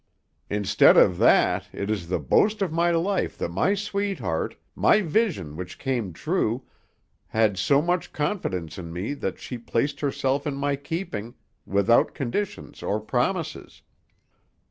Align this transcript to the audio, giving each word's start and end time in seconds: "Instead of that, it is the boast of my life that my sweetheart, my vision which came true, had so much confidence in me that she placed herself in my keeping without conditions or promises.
"Instead 0.49 0.97
of 0.97 1.19
that, 1.19 1.69
it 1.71 1.91
is 1.91 2.07
the 2.07 2.17
boast 2.17 2.63
of 2.63 2.71
my 2.73 2.89
life 2.89 3.37
that 3.37 3.49
my 3.51 3.75
sweetheart, 3.75 4.55
my 4.75 4.99
vision 4.99 5.55
which 5.55 5.77
came 5.77 6.11
true, 6.11 6.63
had 7.27 7.55
so 7.55 7.83
much 7.83 8.11
confidence 8.11 8.79
in 8.79 8.91
me 8.91 9.13
that 9.13 9.37
she 9.37 9.59
placed 9.59 9.99
herself 9.99 10.47
in 10.47 10.55
my 10.55 10.75
keeping 10.75 11.35
without 11.67 12.15
conditions 12.15 12.81
or 12.81 12.99
promises. 12.99 13.83